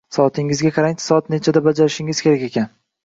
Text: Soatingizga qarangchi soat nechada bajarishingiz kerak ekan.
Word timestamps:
Soatingizga 0.15 0.71
qarangchi 0.77 1.05
soat 1.09 1.29
nechada 1.35 1.63
bajarishingiz 1.69 2.23
kerak 2.29 2.49
ekan. 2.53 2.71